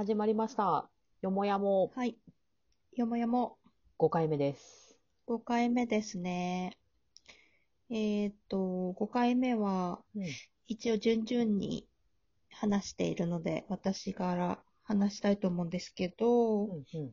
[0.00, 0.88] 始まりました。
[1.20, 2.16] よもやもはい。
[2.96, 3.58] よもやも
[3.98, 4.98] 5回目です。
[5.26, 6.78] 5回目ですね。
[7.90, 10.24] えーっと、5回目はうん。
[10.68, 11.86] 一応順々に
[12.48, 17.10] 話しているので、私から話したいと思うんですけど、うんうん。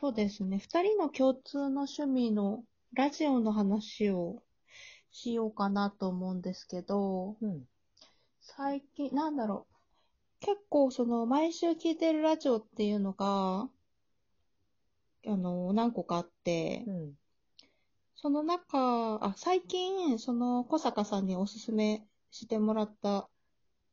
[0.00, 0.58] そうですね。
[0.58, 2.64] 2人の共通の趣味の
[2.94, 4.42] ラジオの話を
[5.12, 7.62] しようかなと思うんですけど、うん。
[8.40, 9.69] 最近、なんだろう。
[10.40, 13.70] 結構その、毎週聞いてるラジオっていうのが、
[15.26, 17.16] あの、何個かあって、うん。
[18.14, 23.28] その中、あ、最近、その小坂さんにおすすめしてもらった、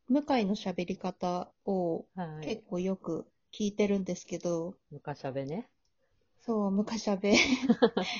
[0.09, 2.63] 向井の喋り方をはい結。
[2.69, 5.69] 構よく聞いてるんですけど、昔しゃべね。
[6.45, 7.35] そう、昔喋。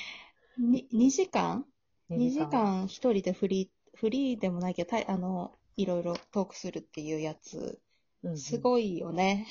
[0.58, 1.66] に2時間
[2.14, 7.80] ?2 時間一人でフリー、フリーでもないけど、たいあの、いろいろトークするっていうやつ、
[8.22, 9.46] うんうんすごいよね。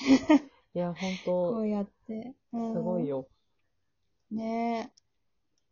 [0.74, 2.34] いや、ほんことうやって。
[2.52, 3.28] うんすごいよ。
[4.30, 5.02] ねえ。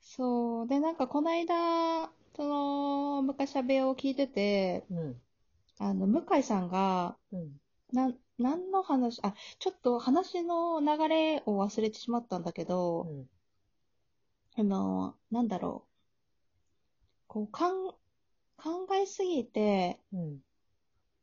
[0.01, 0.69] そう。
[0.69, 5.21] で、なんかこの間、その、昔しゃべを聞いてて、うん。
[5.79, 7.61] あの、向井さんが、うん。
[7.93, 13.29] なん、何の話、あ、ちょっと話の流れを忘れてしまったんだけうど、ん。
[14.57, 15.91] あの、なんだろう。
[17.29, 17.93] こう、かん、
[18.57, 20.41] 考えすぎて、うん。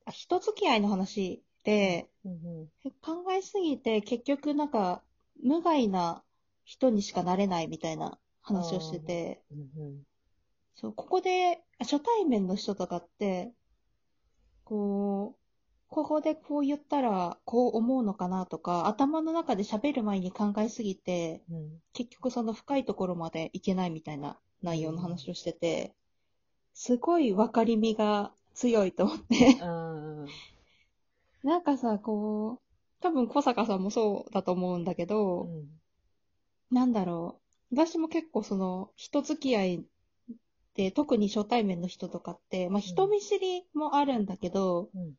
[0.05, 2.67] あ、人付き合いの話で、うん。
[3.01, 5.01] 考えすぎて結局なんか、
[5.41, 6.23] 無害な
[6.65, 10.03] 人にしかなれないみたいな話をしてて、うん。
[10.75, 13.53] そう、ここで、あ初対面の人とかって、
[14.65, 15.43] こう、
[15.89, 21.81] ここでこう言ったらこう思うのかなとか、頭の中で喋る前に考えすぎて、うん。
[21.93, 25.93] 結局その深いところまでいけないみたいな内容の話をしてて、
[26.73, 29.57] すごい分かりみが強いと思って。
[31.43, 31.49] うん。
[31.49, 35.49] なんかさ、こう、多分小坂さんもそうだと思うんだけど、
[36.71, 37.39] なんだろ
[37.71, 37.75] う。
[37.75, 39.85] 私も結構その人付き合い
[40.75, 45.13] で特に初対面の人とかって、まあ人見知りもあるんだけど、うん。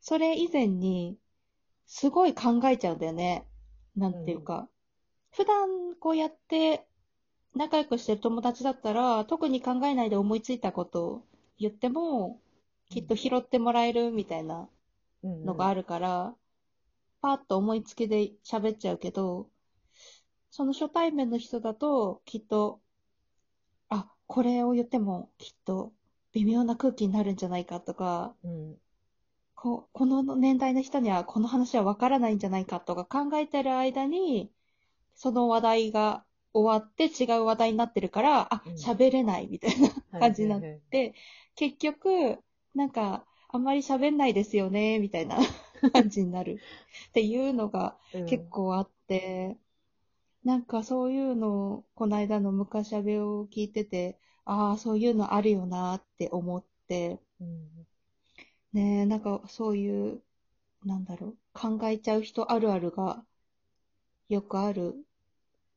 [0.00, 1.18] それ以前に
[1.86, 3.46] すごい考えちゃうんだよね。
[3.96, 4.68] なんていうか。
[5.32, 6.86] 普段こうやって
[7.54, 11.24] 仲良くしてる友達だったら、特に考えないで思いついたことを
[11.58, 12.40] 言っても、
[12.90, 14.68] きっと拾ってもらえるみたいなうん。
[15.44, 15.74] のがある。
[15.74, 16.36] るから、
[17.22, 19.50] パーッと思いつきで喋っちゃうけど、
[20.50, 22.80] その初対面の人だと、きっと、
[23.90, 25.92] あ、これを言ってもきっと
[26.32, 28.80] 微妙な空気になるんじゃないかとか、うん。
[29.54, 34.50] ここの年代の人にはこの話はわからないんじゃないかとか考えてる間に、
[35.14, 41.14] その話題が終わって違う話題になってるから、あうん、喋れないみたいな感じになっはいはいはいて、
[41.56, 42.38] 結局、
[42.74, 45.36] なんか、あんまり喋んないですよね、みたいな
[45.92, 46.62] 感じになる
[47.10, 49.58] っていうのがうん結構あって、
[50.44, 57.86] なんかそういうのを、この間の昔しゃべを聞いてて、ああ、そういうのあるよなって思って、うん。
[58.72, 60.22] ねえ、なんかそういう、
[60.84, 63.24] なんだろう、考えちゃう人あるあるが
[64.30, 65.04] よくある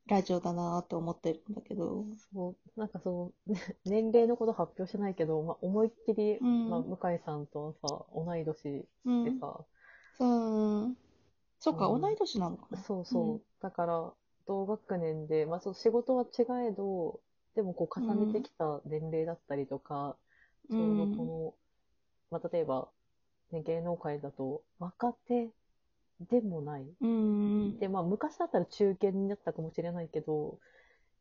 [0.07, 3.53] ラジオだなと思ってるんだけど、そう、なんかそう、
[3.89, 6.69] 年齢のこと発表してないけど、まあ、思いっきり、うん。
[6.69, 9.23] まあ、向井さんとはさ、同い年うん。
[9.23, 9.65] でさ、
[10.17, 10.95] そう、
[11.59, 12.01] そっか、うん。
[12.01, 12.77] 同い年なのかな。
[12.83, 13.23] そうそう。
[13.33, 13.41] うん。
[13.61, 14.13] だから、
[14.47, 17.19] 同学年で、まあ、そう仕事は違えど、
[17.55, 20.17] でもこう重ねてきた年齢だったりとか、
[20.69, 21.53] ちょうどこの、
[22.31, 22.89] まあ、例えば、
[23.51, 25.49] ね、芸能界だと、若手
[26.29, 26.85] でもない。
[27.01, 27.79] うん。
[27.79, 30.59] で、まあ、昔だったら中堅になったかもしれないけど、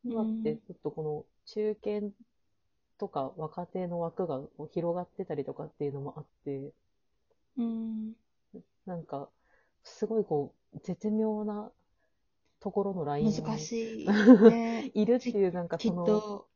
[0.05, 2.13] 今ってちょっとこの中堅
[2.99, 4.43] とか若手の枠が
[4.73, 6.73] 広がってたりとかっていうのもあって、
[7.57, 8.15] うん。
[8.87, 9.29] なんか、
[9.83, 11.71] すごいこう、絶妙な
[12.61, 14.09] ところのラインに難しい。
[14.45, 16.49] ね いるっていう、なんかきっその、と、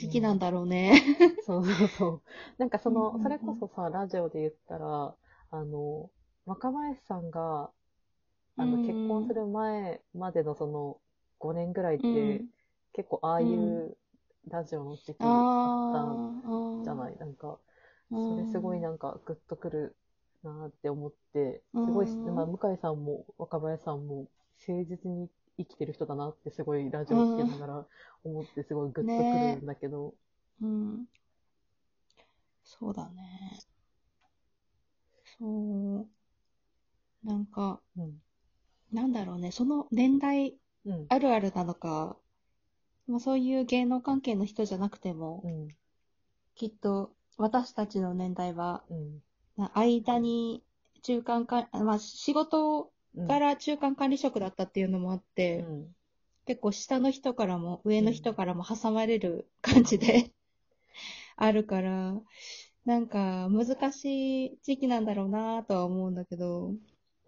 [0.00, 1.02] 好きなんだろうね。
[1.40, 2.22] そうそうそう。
[2.58, 5.14] なんかその、それこそさ、ラジオで言ったら、
[5.50, 6.10] あの、
[6.50, 7.70] 若林さんが、
[8.56, 8.82] あの、うん。
[8.82, 11.00] 結婚する前までのその、
[11.38, 12.48] 5年ぐらいって、うん。
[12.92, 13.96] 結構ああいうう
[14.48, 15.68] ラジオの時期あああ。
[15.68, 17.16] ったじゃない？
[17.18, 17.58] なんか、
[18.28, 19.96] それすごいなんかグッとくる
[20.42, 24.28] なって思って、すごい、うんまあ、向井さんも若林さんも
[24.66, 25.28] 誠実に
[25.58, 27.86] 生きてる人だなってすごいラジオ聞きながら
[28.24, 30.14] 思ってすごいグッとくるんだけど、
[30.62, 31.06] うん。
[32.64, 33.60] そうだね。
[35.38, 36.19] そう。
[37.24, 38.22] なんか、うん。
[38.92, 41.06] なんだろうね、その年代うん。
[41.08, 42.16] あるあるなのか、
[43.06, 45.68] まあ、そういう芸能関係の人じゃなくても、うん。
[46.54, 49.22] きっと私たちの年代は、うん。
[49.56, 50.62] な間に
[51.02, 55.94] 中間か、まあ仕事うんから中間管理職だったっていうのもあって、うん
[56.46, 60.32] 結構下の人からも上の人からも挟まれる感じで、
[61.36, 62.20] あるから、
[62.84, 66.74] なんか難しい時期なんだろうなとは思うんだけど、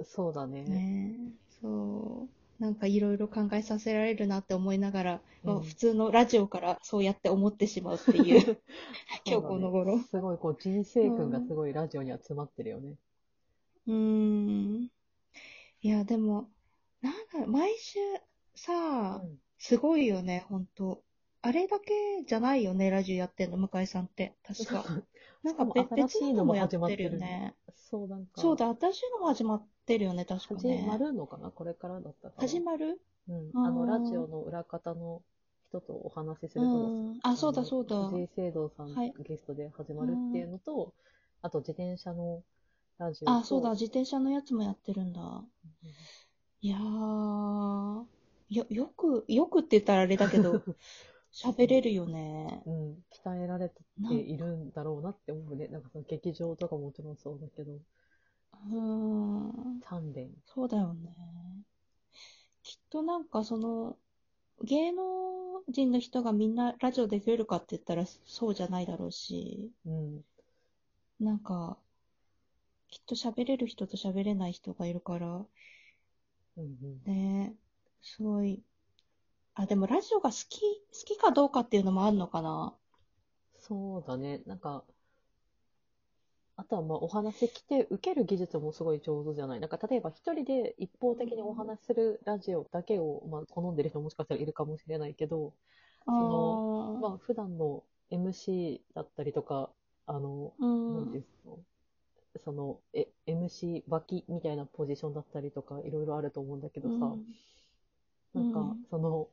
[0.05, 0.63] そうだね。
[0.67, 2.29] ねそ
[2.59, 2.63] う。
[2.63, 8.63] なんかいろいろ考えさせられるなって思いながら、まあうん普通のラジオからそうやって思ってしまうっていう、
[9.27, 10.01] 今日この頃。
[10.11, 12.97] すごい、こう、人生訓がすごいラジオには詰まってるよね。
[13.87, 14.91] うーん。
[15.83, 16.51] いや、でも、
[17.03, 17.99] なんだろう、毎週
[18.55, 21.05] さ、うんすごいよね、ほんと。
[21.43, 21.93] あれだけ
[22.27, 24.37] じゃないよね、ラジオやってんの、向井さんって。
[24.43, 24.85] 確か。
[25.45, 27.55] なんか別新しいのもやって始まってるるよね。
[27.77, 28.41] そう、なんか。
[28.41, 30.87] そうだ、新しいのも始まってるよね、確か始ね。
[30.87, 31.51] まるのかな？
[31.51, 32.49] これからだったかな。
[32.49, 33.01] 始まる？
[33.29, 33.51] うん。
[33.65, 35.23] あの、ラジオの裏方の
[35.69, 37.21] 人とお話しするうと、ん。
[37.23, 37.97] あ、そうだ、のそうだ。
[38.11, 40.93] 藤井聖堂さんはいゲストで始まるっていうのと、
[41.43, 42.43] あと自転車の
[42.99, 43.33] ラジオと。
[43.33, 45.45] あ、そうだ、自転車のやつもやってるんだ。
[46.63, 48.05] いやー、
[48.51, 50.63] よ、よく、よくって言ったらあれだけど、
[51.33, 52.63] 喋れるよね。
[52.67, 55.67] うん、鍛えられているんだろうなって思うね。
[55.69, 57.73] なんかその劇場とかももちろんそうだけど、
[58.67, 59.81] うーん。
[59.81, 60.31] 鍛錬。
[60.47, 61.15] そうだよね。
[62.63, 63.97] きっとなんかその、
[64.63, 70.25] 芸能人の人がみんなラジオできるかって言ったらそうじゃないだろうし、うん。
[71.21, 71.79] なんか、
[72.89, 75.47] きっと喋れる人と喋れない人がいるから、
[76.57, 77.03] うんうん。
[77.05, 77.55] ね、
[78.01, 78.63] すごい。
[79.55, 82.77] あ、でもラジオが好き、好きかどうかっていうのもあるのかな。
[83.59, 84.43] そうだね。
[84.45, 84.85] なんか、
[86.57, 89.61] あとはまあお話来て受ける技術もすごい上手じゃない。
[89.61, 95.55] なんか例えば一人で一方的にお話しするラジオだけをまあ好んでる人もしかしたらいるかもしれないけど、
[96.07, 99.71] あのーまあ普段の MC だったりとか、
[100.07, 101.23] あの、うなんていん。
[101.23, 107.25] うんですか、その、え、MC 脇みたいなポジションだったりとか、いろいろあると思うんだけどさ、うん
[108.35, 109.29] なんかうん、その、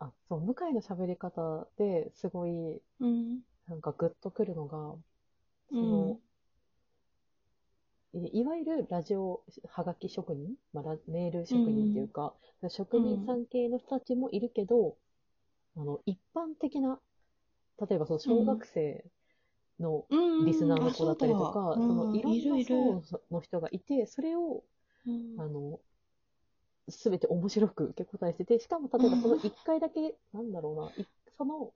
[0.00, 3.42] あ、そう、向井の喋り方ですごい、うん。
[3.68, 4.96] なんかグッとくるのが、
[5.80, 6.20] そうんの、
[8.14, 12.34] いいわゆるラジオはがき職人、まあ、ラメール職人っていうか、
[12.68, 14.96] 職人さん系の人たちもいるけど、
[15.76, 17.00] あの、一般的な、
[17.88, 19.04] 例えばその小学生
[19.80, 20.44] のうん。
[20.46, 24.64] リスナーの子だったりとか、あそのいろんな層の人がいて、それを、
[25.06, 25.36] うん。
[25.38, 25.80] あの、
[26.88, 31.72] すべて面白く受け答えしてて、しかも例えばその一回だけ、なんだろうな、いその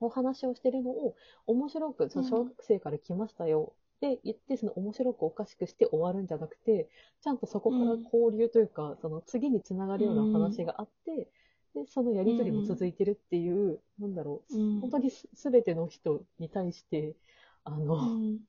[0.00, 1.14] お話をしてるのを
[1.46, 3.74] 面白く、その小学生から来ましたよ。
[3.96, 6.88] って言って、その面白くおかしくして終わるんじゃなくて、
[7.22, 11.28] ちゃんとそこから交流というか、その次につながるような話があって、
[11.74, 14.80] で、そのやりとりも続いてるっていう、なんだろう、うん。
[14.80, 17.14] 本当にすすべての人に対して、
[17.64, 18.40] あの、うん。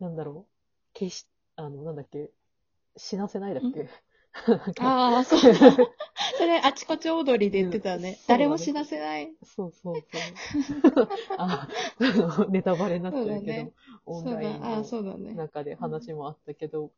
[0.00, 0.52] なんだろう、
[0.94, 1.26] 決し、
[1.56, 2.30] あの、なんだっけ、
[2.96, 3.88] 死なせないだっけ？
[4.80, 5.52] ああ、そう。
[5.54, 5.76] だ。
[6.38, 8.10] それ、あちこち踊りで言ってたね。
[8.10, 9.32] うん誰も死なせない。
[9.44, 11.08] そうそうそう。
[11.38, 11.68] あ
[12.50, 13.72] ネタバレになっちゃうけど、ね
[14.06, 14.24] オン。
[14.24, 15.34] ラインの。
[15.34, 16.90] 中で話もあったけど、うっ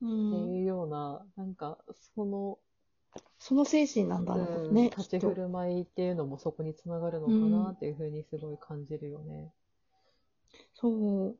[0.00, 0.54] てん。
[0.54, 1.78] いうような、なんか、
[2.14, 2.58] その、
[3.38, 4.90] その精神なんだろううんね。
[4.96, 9.52] 立ち振る舞いっていうのもそこにつながるのかなっていうふうにすごい感じるよね。
[10.74, 11.36] そう。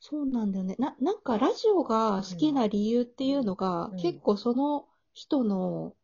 [0.00, 0.76] そうなんだよね。
[0.78, 5.94] な、なんかラジオが好きな理由っていうのが、うん結構その人の、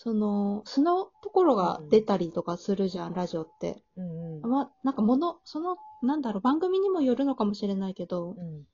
[0.00, 3.82] その、素のところが出たりとかするじゃん、ラジオって。
[3.96, 4.48] うんうん。
[4.48, 8.64] まあ、なんかもの、その、なんだろう、番組にもよるのかもしれないけど、うん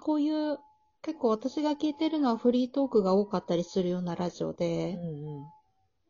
[0.00, 0.58] こういう、
[1.02, 5.46] 結構私が聞いてるのはフリートークが多かったりするようなラジオうで、んうん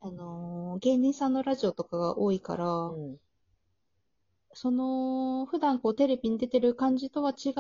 [0.02, 3.16] あのー芸人さんのラジオとかが多いから、うん
[4.52, 7.54] その、普段こうテレビに出てる感じとは違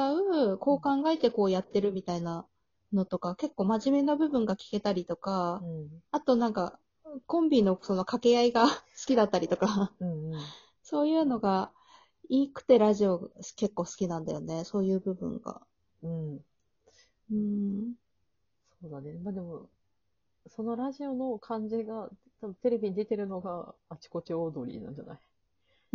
[0.52, 2.46] う、こう考えてこうやってるみたいな
[2.92, 5.62] のとか、結構真面目な部分が聞けたりとか、
[6.12, 6.78] あとなんか、
[7.26, 8.74] コンビのその掛け合いが 好
[9.06, 11.72] きだったりとか、うんうんそういうのが、
[12.28, 14.64] いいくてラジオ結構好きなんだよね。
[14.64, 15.62] そういう部分が。
[16.02, 16.44] うん。
[17.30, 17.94] うん。
[18.80, 19.14] そうだね。
[19.22, 19.68] まあでも、
[20.48, 25.20] そのラジオの感じが、多分テレビに出てるのが、あちこちオードリーなんじゃない？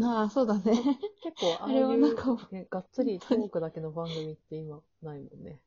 [0.02, 1.00] ああ、そうだね。
[1.22, 5.60] 結構、ああなんかう、ね、がっつりトークだけの番組って今、ないもんね。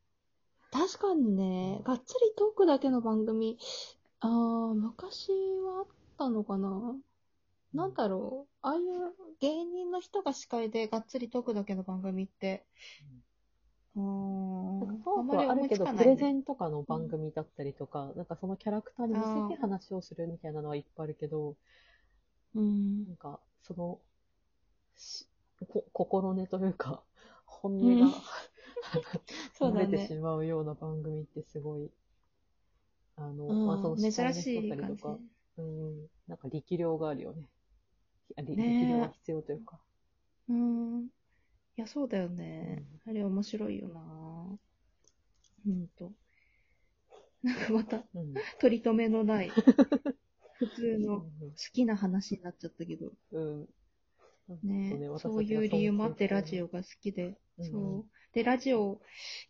[0.70, 3.58] 確かにね、がっつりトークだけの番組、
[4.20, 5.86] ああ、昔はあっ
[6.18, 6.96] たのかな。
[7.74, 12.66] なんだろう、ああいう芸人の人が司会でがっつりトークだけの番組って、
[13.96, 21.54] うーん、なんかトークあんまりあるけど、プレゼンとかの番組だったりとか、なんかそのキャラクターに似せて話をするみたいなのはいっぱいあるけど、
[22.54, 23.06] うん。
[23.06, 23.98] なんか、その、
[24.96, 25.26] し
[25.68, 27.02] こ心根というか、
[27.46, 27.98] 本音うん。
[27.98, 28.22] が
[29.54, 30.20] そうだ慣れてしね。
[30.20, 31.90] まうような番組ってすごい、
[33.16, 34.94] あの、うんまあ、そ珍しい感じ。
[34.94, 35.18] りとか、
[35.58, 37.48] うん、なんか力量があるよね。
[38.36, 39.78] 力量が必要というか。
[40.48, 41.04] うん。
[41.04, 42.84] いや、そうだよね。
[43.06, 46.12] あれ面白いよなほんと。
[47.42, 48.34] なんかまた、うん。
[48.60, 49.50] 取り留めのない、
[50.58, 53.12] 普通の好うんきな話になっちゃったけど。
[53.32, 53.68] うん。
[54.62, 57.38] ねねそういう理由もあってラジオが好きで。
[57.58, 58.17] うんそう。
[58.32, 59.00] で、ラジオ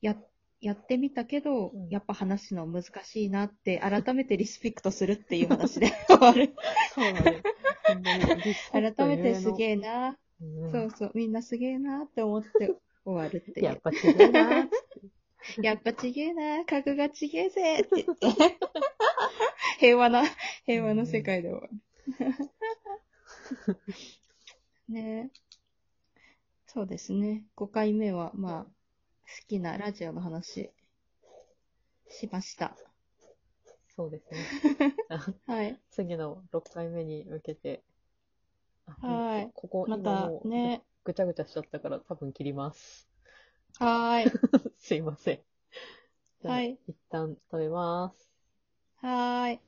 [0.00, 0.16] や、
[0.60, 6.54] やってみたけど、うんやっぱ話すの難しいなって、改めてリスペクトするっていう話で 終わる。
[6.94, 7.42] そうだね。
[7.86, 9.70] 本当にリスペクト改めてすげえ。
[9.70, 13.66] えな、うんそうそう、みんなすげえなって思って終わるっていう。
[13.66, 14.68] やっぱ違うな。
[15.62, 18.26] やっぱちげえな、格がちげえぜって言って。
[19.78, 20.24] 平和な、
[20.66, 21.70] 平和な世界で終わる。
[24.88, 25.47] ねえ。
[26.68, 27.44] そうですね。
[27.56, 28.70] 5回目は、まあ、好
[29.48, 30.70] きなラジオの話、
[32.10, 32.76] しました。
[33.96, 34.46] そうですね。
[35.08, 35.80] あはい。
[35.90, 37.82] 次の6回目に向けて、
[38.86, 40.82] あはいここ、またね。
[41.04, 43.08] ぐちゃぐちゃしちゃったから多分切ります。
[43.78, 44.34] はーい。
[44.78, 45.40] すいません。
[46.42, 46.78] はい。
[46.88, 48.28] 一旦止めます。
[49.00, 49.60] はーい。